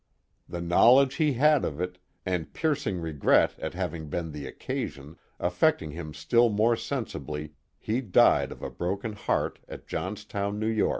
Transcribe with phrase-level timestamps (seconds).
[0.49, 5.91] The knowledge he had of it, and piercing regret at havini; hem the occasion, affecting
[5.91, 10.79] him still more sensibly, he died of a broken heart at Johnstown, N.
[10.79, 10.89] Y.